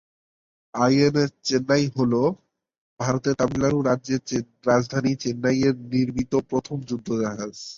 [0.73, 2.13] INS Chennai হ'ল
[2.99, 4.21] ভারতের তামিলনাড়ু রাজ্যের
[4.69, 7.55] রাজধানী চেন্নাইয়ের নামে নির্মিত প্রথম যুদ্ধজাহাজ।